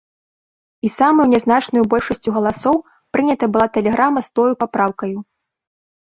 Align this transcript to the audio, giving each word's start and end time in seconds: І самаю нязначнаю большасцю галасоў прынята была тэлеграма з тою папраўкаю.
І 0.87 0.89
самаю 0.99 1.25
нязначнаю 1.33 1.83
большасцю 1.91 2.29
галасоў 2.37 2.75
прынята 3.17 3.49
была 3.57 3.67
тэлеграма 3.75 4.23
з 4.29 4.33
тою 4.39 4.53
папраўкаю. 4.63 5.19